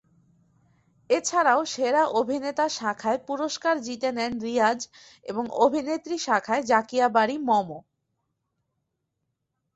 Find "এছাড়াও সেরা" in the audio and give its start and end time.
1.09-2.03